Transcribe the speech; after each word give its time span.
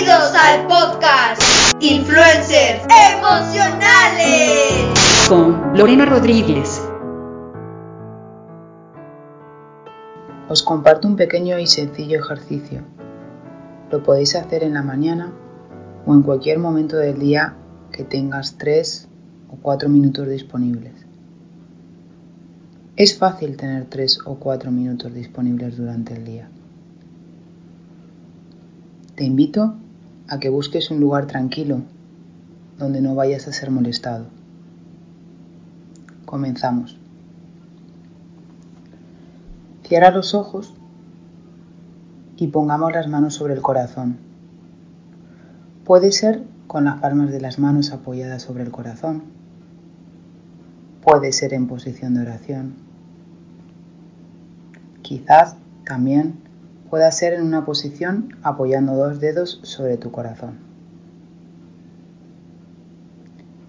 Bienvenidos 0.00 0.32
al 0.34 0.66
podcast 0.66 1.42
Influencers 1.78 2.86
Emocionales 3.12 4.48
con 5.28 5.76
Lorena 5.76 6.06
Rodríguez. 6.06 6.80
Os 10.48 10.62
comparto 10.62 11.06
un 11.06 11.16
pequeño 11.16 11.58
y 11.58 11.66
sencillo 11.66 12.18
ejercicio. 12.18 12.80
Lo 13.90 14.02
podéis 14.02 14.36
hacer 14.36 14.62
en 14.62 14.72
la 14.72 14.82
mañana 14.82 15.34
o 16.06 16.14
en 16.14 16.22
cualquier 16.22 16.58
momento 16.58 16.96
del 16.96 17.18
día 17.18 17.56
que 17.92 18.02
tengas 18.02 18.56
3 18.56 19.06
o 19.50 19.56
4 19.60 19.90
minutos 19.90 20.26
disponibles. 20.30 20.94
Es 22.96 23.18
fácil 23.18 23.58
tener 23.58 23.84
3 23.84 24.20
o 24.24 24.36
4 24.36 24.70
minutos 24.70 25.12
disponibles 25.12 25.76
durante 25.76 26.14
el 26.14 26.24
día. 26.24 26.48
Te 29.14 29.24
invito 29.24 29.74
a 30.30 30.38
que 30.38 30.48
busques 30.48 30.90
un 30.90 31.00
lugar 31.00 31.26
tranquilo 31.26 31.82
donde 32.78 33.00
no 33.00 33.14
vayas 33.16 33.48
a 33.48 33.52
ser 33.52 33.70
molestado. 33.70 34.26
Comenzamos. 36.24 36.96
Cierra 39.82 40.12
los 40.12 40.34
ojos 40.34 40.72
y 42.36 42.46
pongamos 42.46 42.92
las 42.92 43.08
manos 43.08 43.34
sobre 43.34 43.54
el 43.54 43.60
corazón. 43.60 44.18
Puede 45.84 46.12
ser 46.12 46.44
con 46.68 46.84
las 46.84 47.00
palmas 47.00 47.32
de 47.32 47.40
las 47.40 47.58
manos 47.58 47.90
apoyadas 47.90 48.42
sobre 48.42 48.62
el 48.62 48.70
corazón. 48.70 49.24
Puede 51.02 51.32
ser 51.32 51.54
en 51.54 51.66
posición 51.66 52.14
de 52.14 52.22
oración. 52.22 52.74
Quizás 55.02 55.56
también 55.84 56.49
pueda 56.90 57.10
ser 57.12 57.34
en 57.34 57.42
una 57.42 57.64
posición 57.64 58.36
apoyando 58.42 58.94
dos 58.94 59.20
dedos 59.20 59.60
sobre 59.62 59.96
tu 59.96 60.10
corazón. 60.10 60.58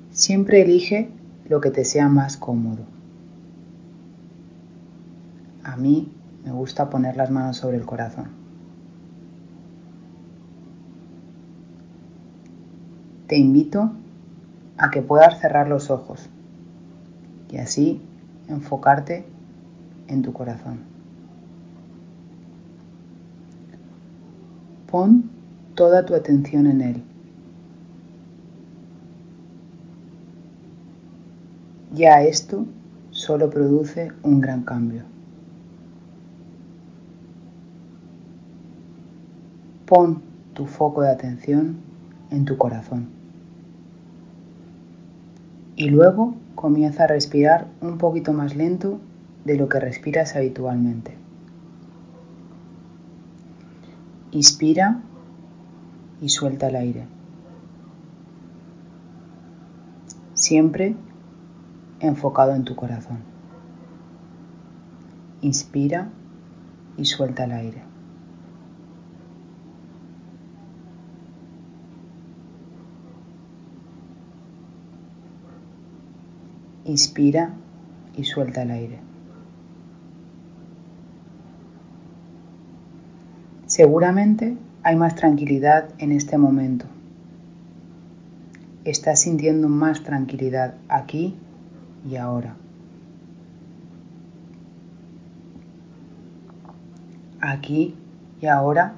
Siempre 0.09 0.61
elige 0.63 1.11
lo 1.47 1.61
que 1.61 1.69
te 1.69 1.85
sea 1.85 2.09
más 2.09 2.35
cómodo. 2.35 2.83
A 5.63 5.77
mí 5.77 6.11
me 6.43 6.51
gusta 6.51 6.89
poner 6.89 7.15
las 7.15 7.29
manos 7.29 7.57
sobre 7.57 7.77
el 7.77 7.85
corazón. 7.85 8.29
Te 13.27 13.37
invito 13.37 13.91
a 14.77 14.89
que 14.89 15.01
puedas 15.01 15.39
cerrar 15.39 15.69
los 15.69 15.91
ojos 15.91 16.27
y 17.49 17.57
así 17.57 18.01
enfocarte 18.49 19.25
en 20.07 20.23
tu 20.23 20.33
corazón. 20.33 20.90
Pon 24.91 25.29
toda 25.73 26.05
tu 26.05 26.13
atención 26.15 26.67
en 26.67 26.81
Él. 26.81 27.03
Ya 31.93 32.23
esto 32.23 32.65
solo 33.09 33.49
produce 33.49 34.11
un 34.21 34.41
gran 34.41 34.63
cambio. 34.63 35.03
Pon 39.85 40.21
tu 40.53 40.65
foco 40.65 41.03
de 41.03 41.11
atención 41.11 41.77
en 42.29 42.43
tu 42.43 42.57
corazón. 42.57 43.07
Y 45.77 45.89
luego 45.89 46.35
comienza 46.55 47.05
a 47.05 47.07
respirar 47.07 47.67
un 47.81 47.97
poquito 47.97 48.33
más 48.33 48.57
lento 48.57 48.99
de 49.45 49.55
lo 49.55 49.69
que 49.69 49.79
respiras 49.79 50.35
habitualmente. 50.35 51.20
Inspira 54.33 55.01
y 56.21 56.29
suelta 56.29 56.69
el 56.69 56.77
aire. 56.77 57.05
Siempre 60.33 60.95
enfocado 61.99 62.55
en 62.55 62.63
tu 62.63 62.75
corazón. 62.77 63.17
Inspira 65.41 66.07
y 66.97 67.03
suelta 67.03 67.43
el 67.43 67.51
aire. 67.51 67.83
Inspira 76.85 77.53
y 78.15 78.23
suelta 78.23 78.61
el 78.63 78.71
aire. 78.71 79.10
Seguramente 83.71 84.57
hay 84.83 84.97
más 84.97 85.15
tranquilidad 85.15 85.87
en 85.97 86.11
este 86.11 86.37
momento. 86.37 86.87
Estás 88.83 89.21
sintiendo 89.21 89.69
más 89.69 90.03
tranquilidad 90.03 90.73
aquí 90.89 91.37
y 92.05 92.17
ahora. 92.17 92.57
Aquí 97.39 97.95
y 98.41 98.47
ahora 98.47 98.95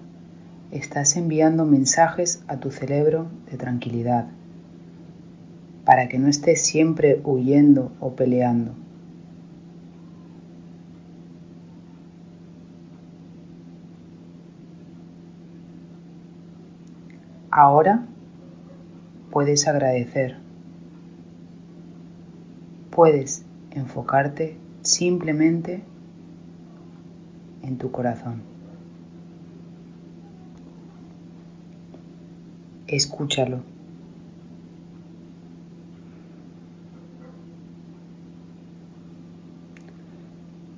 estás 0.71 1.17
enviando 1.17 1.65
mensajes 1.65 2.43
a 2.47 2.57
tu 2.57 2.71
cerebro 2.71 3.27
de 3.51 3.57
tranquilidad 3.57 4.25
para 5.85 6.09
que 6.09 6.17
no 6.17 6.27
estés 6.27 6.63
siempre 6.63 7.21
huyendo 7.23 7.91
o 7.99 8.15
peleando. 8.15 8.82
Ahora 17.55 18.03
puedes 19.29 19.67
agradecer. 19.67 20.37
Puedes 22.89 23.45
enfocarte 23.69 24.57
simplemente 24.81 25.83
en 27.61 27.77
tu 27.77 27.91
corazón. 27.91 28.41
Escúchalo. 32.87 33.59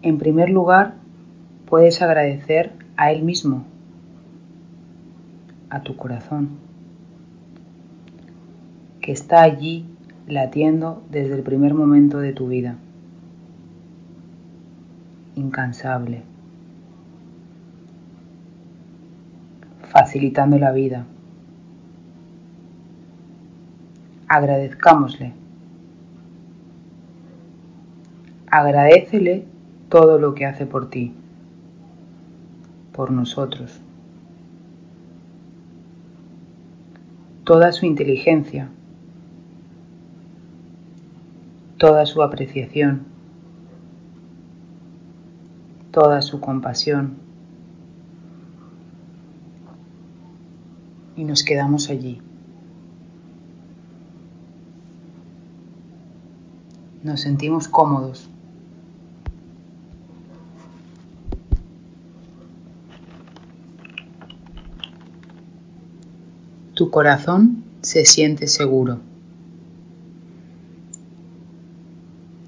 En 0.02 0.18
primer 0.18 0.50
lugar, 0.50 0.96
puedes 1.68 2.02
agradecer 2.02 2.74
a 2.98 3.14
Él 3.14 3.24
mismo, 3.24 3.64
a 5.70 5.82
tu 5.82 5.96
corazón 5.96 6.50
que 9.06 9.12
está 9.12 9.44
allí 9.44 9.86
latiendo 10.28 11.04
desde 11.12 11.36
el 11.36 11.44
primer 11.44 11.76
momento 11.76 12.18
de 12.18 12.34
tu 12.34 12.48
vida, 12.48 12.76
incansable, 15.36 16.24
facilitando 19.92 20.58
la 20.58 20.72
vida. 20.72 21.06
Agradezcámosle. 24.28 25.34
Agradecele 28.50 29.46
todo 29.90 30.18
lo 30.18 30.34
que 30.34 30.48
hace 30.48 30.66
por 30.66 30.90
ti, 30.90 31.14
por 32.92 33.12
nosotros. 33.12 33.82
Toda 37.46 37.72
su 37.72 37.86
inteligencia, 37.86 38.70
toda 41.78 42.08
su 42.08 42.24
apreciación, 42.24 43.06
toda 45.92 46.24
su 46.24 46.40
compasión. 46.42 47.18
Y 51.16 51.24
nos 51.24 51.44
quedamos 51.44 51.92
allí. 51.92 52.20
Nos 57.04 57.22
sentimos 57.22 57.68
cómodos. 57.68 58.28
Tu 66.86 66.92
corazón 66.92 67.64
se 67.82 68.06
siente 68.06 68.46
seguro. 68.46 69.00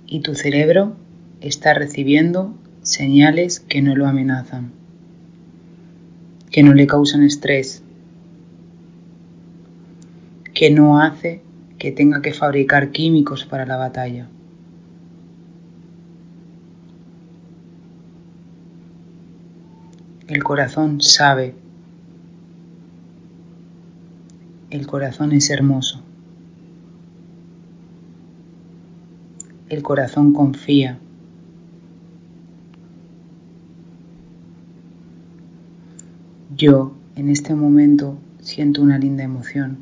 y 0.05 0.19
tu 0.19 0.35
cerebro 0.35 0.95
está 1.41 1.73
recibiendo 1.73 2.53
señales 2.83 3.59
que 3.59 3.81
no 3.81 3.95
lo 3.95 4.05
amenazan, 4.05 4.71
que 6.51 6.61
no 6.61 6.75
le 6.75 6.85
causan 6.85 7.23
estrés, 7.23 7.81
que 10.53 10.69
no 10.69 11.01
hace 11.01 11.41
que 11.79 11.91
tenga 11.91 12.21
que 12.21 12.31
fabricar 12.31 12.91
químicos 12.91 13.43
para 13.43 13.65
la 13.65 13.77
batalla. 13.77 14.29
El 20.27 20.43
corazón 20.43 21.01
sabe 21.01 21.55
El 24.69 24.85
corazón 24.85 25.31
es 25.31 25.49
hermoso. 25.49 26.01
El 29.69 29.81
corazón 29.81 30.33
confía. 30.33 30.99
Yo 36.57 36.91
en 37.15 37.29
este 37.29 37.55
momento 37.55 38.17
siento 38.41 38.81
una 38.81 38.97
linda 38.97 39.23
emoción, 39.23 39.77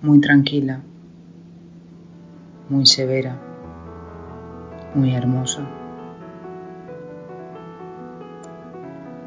muy 0.00 0.20
tranquila, 0.22 0.80
muy 2.70 2.86
severa, 2.86 3.38
muy 4.94 5.14
hermosa. 5.14 5.68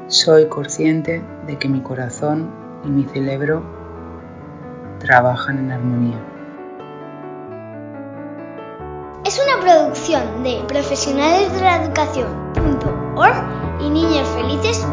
Soy 0.08 0.48
consciente 0.48 1.22
de 1.46 1.58
que 1.58 1.68
mi 1.68 1.80
corazón 1.80 2.65
y 2.86 2.90
mi 2.90 3.04
cerebro 3.04 3.62
trabajan 4.98 5.58
en 5.58 5.72
armonía. 5.72 6.18
Es 9.24 9.40
una 9.44 9.60
producción 9.60 10.42
de 10.44 10.62
profesionales 10.68 11.52
de 11.52 11.60
la 11.60 11.82
educación.org 11.82 13.80
y 13.80 13.90
niñosfelices.es. 13.90 14.86